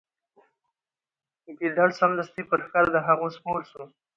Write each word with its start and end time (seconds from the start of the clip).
ګیدړ 1.57 1.89
سمدستي 1.99 2.43
پر 2.49 2.59
ښکر 2.65 2.85
د 2.91 2.97
هغه 3.07 3.27
سپور 3.35 3.61
سو 3.71 3.83